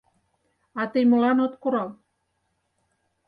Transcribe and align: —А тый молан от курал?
—А 0.79 0.83
тый 0.91 1.03
молан 1.09 1.37
от 1.45 1.53
курал? 1.61 1.89